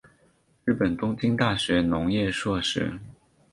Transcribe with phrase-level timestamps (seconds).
[0.65, 2.97] 日本东京大学农学硕士。